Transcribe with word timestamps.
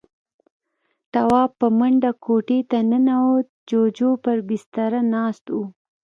تواب 1.13 1.51
په 1.59 1.67
منډه 1.77 2.11
کوټې 2.25 2.59
ته 2.69 2.77
ننوت. 2.89 3.47
جُوجُو 3.69 4.11
پر 4.23 4.37
بستره 4.47 5.01
ناست 5.13 5.45
و. 5.55 5.57